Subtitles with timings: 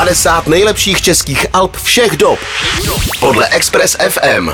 [0.00, 2.38] 50 nejlepších českých alb všech dob
[3.20, 4.48] podle Express FM.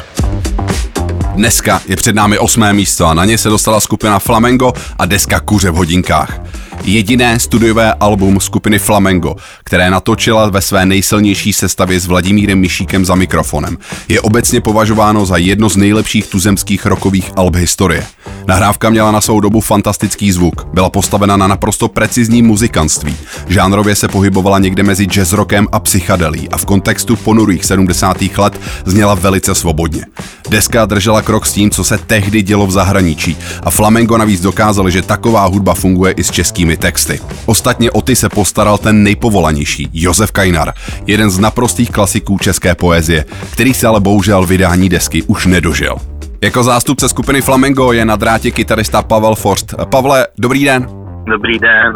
[1.34, 5.40] Dneska je před námi osmé místo a na ně se dostala skupina Flamengo a deska
[5.40, 6.40] Kuře v hodinkách
[6.84, 9.34] jediné studiové album skupiny Flamengo,
[9.64, 13.78] které natočila ve své nejsilnější sestavě s Vladimírem Mišíkem za mikrofonem.
[14.08, 18.06] Je obecně považováno za jedno z nejlepších tuzemských rokových alb historie.
[18.46, 23.16] Nahrávka měla na svou dobu fantastický zvuk, byla postavena na naprosto precizní muzikantství.
[23.48, 28.22] Žánrově se pohybovala někde mezi jazzrockem a psychadelí a v kontextu ponurých 70.
[28.38, 30.06] let zněla velice svobodně.
[30.48, 34.92] Deska držela krok s tím, co se tehdy dělo v zahraničí a Flamengo navíc dokázali,
[34.92, 37.20] že taková hudba funguje i s českými texty.
[37.46, 40.72] Ostatně o ty se postaral ten nejpovolanější, Josef Kajnar,
[41.06, 45.96] jeden z naprostých klasiků české poezie, který se ale bohužel vydání desky už nedožil.
[46.42, 49.74] Jako zástupce skupiny Flamengo je na drátě kytarista Pavel Forst.
[49.90, 50.86] Pavle, dobrý den.
[51.26, 51.94] Dobrý den.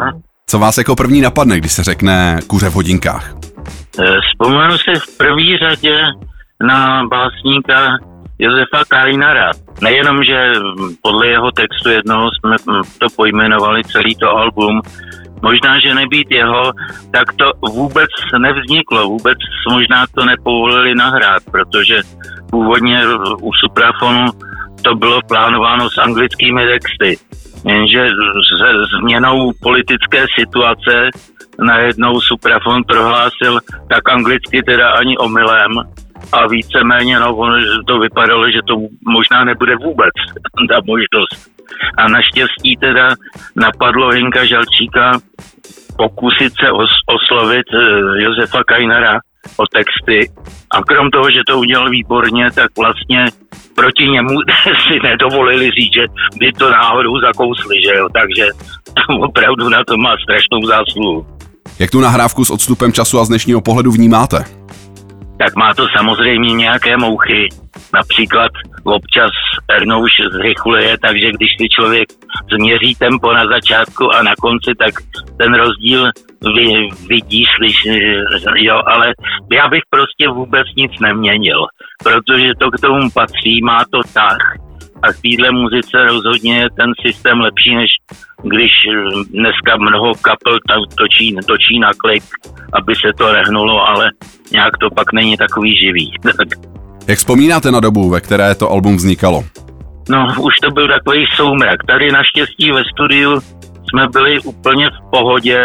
[0.49, 3.35] Co vás jako první napadne, když se řekne kuře v hodinkách?
[3.99, 5.97] Eh, vzpomenu si v první řadě
[6.67, 7.97] na básníka
[8.41, 9.51] Josefa Kalinara.
[9.81, 10.51] Nejenom, že
[11.01, 12.55] podle jeho textu jednoho jsme
[12.97, 14.81] to pojmenovali celý to album,
[15.41, 16.71] možná, že nebýt jeho,
[17.11, 19.37] tak to vůbec nevzniklo, vůbec
[19.71, 22.01] možná to nepovolili nahrát, protože
[22.49, 23.03] původně
[23.41, 24.25] u Suprafonu
[24.81, 27.17] to bylo plánováno s anglickými texty.
[27.65, 28.07] Jenže
[28.59, 31.09] se změnou politické situace
[31.59, 33.59] najednou Suprafon prohlásil
[33.89, 35.71] tak anglicky teda ani omylem
[36.31, 37.37] a víceméně no,
[37.87, 38.75] to vypadalo, že to
[39.07, 40.13] možná nebude vůbec
[40.69, 41.51] ta možnost.
[41.97, 43.09] A naštěstí teda
[43.55, 45.11] napadlo Hinka Žalčíka
[45.97, 47.79] pokusit se os- oslovit uh,
[48.15, 49.19] Josefa Kajnera
[49.57, 50.31] o texty
[50.71, 53.25] a krom toho, že to udělal výborně, tak vlastně
[53.81, 54.29] proti němu
[54.87, 56.05] si nedovolili říct, že
[56.39, 58.45] by to náhodou zakousli, že jo, takže
[59.27, 61.25] opravdu na to má strašnou zásluhu.
[61.79, 64.45] Jak tu nahrávku s odstupem času a z dnešního pohledu vnímáte?
[65.43, 67.49] tak má to samozřejmě nějaké mouchy.
[67.93, 68.51] Například
[68.83, 69.31] občas
[69.75, 72.09] Ernouš zrychluje, takže když si člověk
[72.53, 74.93] změří tempo na začátku a na konci, tak
[75.37, 76.09] ten rozdíl
[76.55, 78.01] vy, vidí, slyší,
[78.55, 79.13] jo, ale
[79.51, 81.65] já bych prostě vůbec nic neměnil,
[82.03, 84.57] protože to k tomu patří, má to tah
[85.03, 87.89] a v téhle muzice rozhodně je ten systém lepší, než
[88.43, 88.71] když
[89.29, 90.59] dneska mnoho kapel
[90.97, 92.23] točí, točí na klik,
[92.73, 94.11] aby se to rehnulo, ale
[94.51, 96.11] nějak to pak není takový živý.
[97.07, 99.43] Jak vzpomínáte na dobu, ve které to album vznikalo?
[100.09, 101.83] No, už to byl takový soumrak.
[101.87, 103.39] Tady naštěstí ve studiu
[103.89, 105.63] jsme byli úplně v pohodě,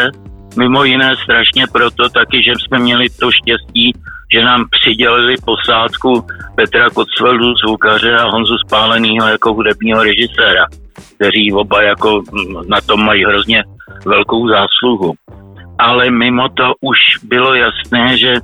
[0.59, 3.93] mimo jiné strašně proto taky, že jsme měli to štěstí,
[4.33, 10.67] že nám přidělili posádku Petra Kocveldu, zvukaře a Honzu Spálenýho jako hudebního režiséra,
[11.17, 13.65] kteří oba jako mm, na tom mají hrozně
[14.07, 15.15] velkou zásluhu.
[15.79, 18.35] Ale mimo to už bylo jasné, že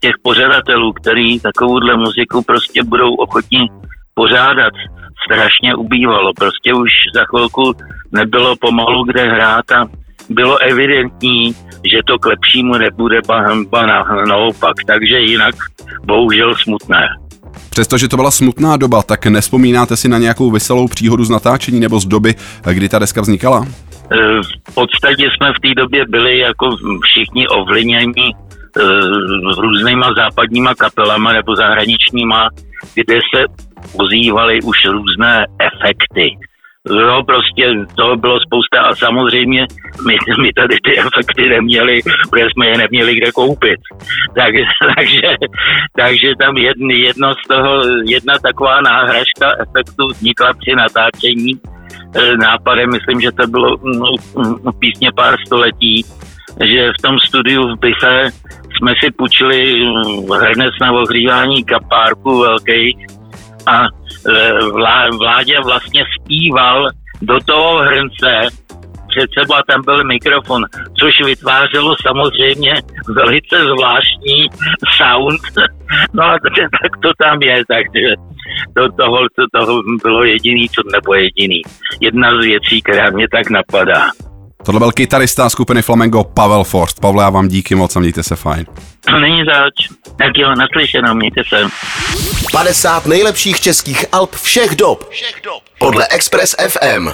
[0.00, 3.68] těch pořadatelů, který takovouhle muziku prostě budou ochotní
[4.14, 4.72] pořádat,
[5.26, 6.32] strašně ubývalo.
[6.36, 7.72] Prostě už za chvilku
[8.12, 9.86] nebylo pomalu kde hrát a
[10.28, 11.52] bylo evidentní,
[11.92, 13.20] že to k lepšímu nebude,
[13.70, 14.74] ba, naopak.
[14.86, 15.54] Takže jinak
[16.04, 17.08] bohužel smutné.
[17.70, 22.00] Přestože to byla smutná doba, tak nespomínáte si na nějakou veselou příhodu z natáčení nebo
[22.00, 22.34] z doby,
[22.72, 23.66] kdy ta deska vznikala?
[23.66, 24.16] E,
[24.70, 28.34] v podstatě jsme v té době byli jako všichni ovlivněni e,
[29.60, 32.48] různýma západníma kapelama nebo zahraničníma,
[32.94, 33.44] kde se
[33.98, 36.36] ozývaly už různé efekty
[36.90, 37.64] No prostě
[37.96, 39.66] toho bylo spousta a samozřejmě
[40.06, 42.00] my, my tady ty efekty neměli,
[42.30, 43.80] protože jsme je neměli kde koupit.
[44.34, 44.52] Tak,
[44.96, 45.28] takže,
[45.96, 51.52] takže tam jedn, jedno z toho, jedna taková náhražka efektu vznikla při natáčení
[52.14, 54.14] e, nápadem, myslím, že to bylo no,
[54.64, 56.04] no, písně pár století,
[56.60, 58.30] že v tom studiu v Bife
[58.76, 59.74] jsme si půjčili
[60.40, 63.11] hrnec na ohřívání kapárku velkých
[63.66, 63.82] a
[64.72, 66.88] vlá, vládě vlastně zpíval
[67.22, 68.48] do toho hrnce,
[69.08, 70.62] před sebou tam byl mikrofon,
[71.00, 72.74] což vytvářelo samozřejmě
[73.08, 74.48] velice zvláštní
[74.96, 75.40] sound.
[76.12, 78.08] No a tak to tam je, takže
[78.76, 81.62] to, toho, to, toho bylo jediný, co nebo jediný.
[82.00, 84.10] Jedna z věcí, která mě tak napadá.
[84.64, 87.00] Tohle byl kytarista skupiny Flamengo Pavel Forst.
[87.00, 88.66] Pavle, já vám díky moc a mějte se fajn.
[89.20, 89.88] Není zač.
[90.18, 91.66] Tak jo, naslyšenou, mějte se.
[92.52, 95.08] 50 nejlepších českých alb všech dob.
[95.10, 95.62] Všech dob.
[95.78, 97.08] Podle Express FM.